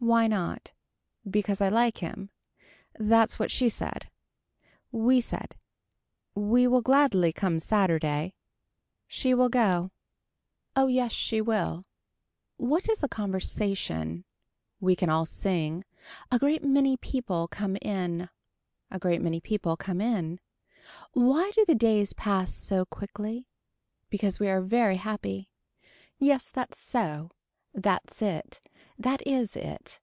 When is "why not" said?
0.00-0.74